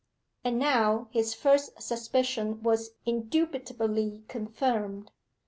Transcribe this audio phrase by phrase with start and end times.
[0.43, 5.11] And now his first suspicion was indubitably confirmed.